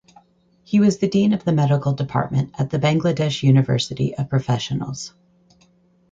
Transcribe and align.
He 0.63 0.79
was 0.79 0.97
the 0.97 1.07
dean 1.07 1.31
of 1.31 1.43
the 1.43 1.51
medical 1.51 1.93
department 1.93 2.55
at 2.57 2.71
the 2.71 2.79
Bangladesh 2.79 3.43
University 3.43 4.15
of 4.17 4.29
Professionals. 4.29 5.13